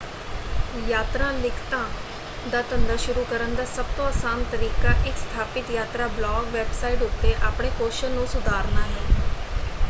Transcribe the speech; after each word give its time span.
ਯਾਤਰਾ 0.87 1.29
ਲਿਖਤਾਂ 1.33 1.83
ਦਾ 2.51 2.61
ਧੰਦਾ 2.69 2.95
ਸ਼ੁਰੂ 2.97 3.23
ਕਰਨ 3.25 3.53
ਦਾ 3.55 3.65
ਸਭਤੋਂ 3.67 4.05
ਆਸਾਨ 4.05 4.43
ਤਰੀਕਾ 4.51 4.93
ਇਕ 5.03 5.17
ਸਥਾਪਿਤ 5.17 5.69
ਯਾਤਰਾ 5.71 6.07
ਬਲਾਗ 6.09 6.47
ਵੈਬਸਾਈਟ 6.53 7.01
ਉੱਤੇ 7.03 7.35
ਆਪਣੇ 7.43 7.69
ਕੌਸ਼ਲ 7.79 8.11
ਨੂੰ 8.11 8.27
ਸੁਧਾਰਨਾ 8.29 8.81
ਹੈ। 8.87 9.05